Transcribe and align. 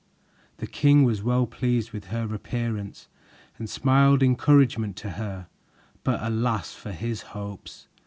The 0.57 0.65
king 0.65 1.03
was 1.03 1.21
well 1.21 1.45
pleased 1.45 1.91
with 1.91 2.05
her 2.05 2.33
appearance 2.33 3.07
and 3.59 3.69
smiled 3.69 4.23
encouragement 4.23 4.95
to 4.95 5.11
her, 5.11 5.45
but 6.03 6.19
alas 6.23 6.73
for 6.73 6.91
his 6.91 7.21
hopes! 7.37 7.87